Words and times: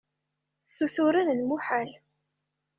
Ssuturen 0.65 1.33
lmuḥal. 1.39 1.89